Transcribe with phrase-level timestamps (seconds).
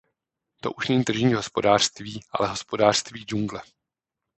[0.61, 3.61] To už není tržní hospodářství, ale hospodářství džungle.